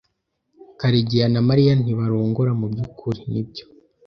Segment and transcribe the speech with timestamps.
[0.79, 3.63] Karegeya na Mariya ntibarongora mubyukuri, nibyo?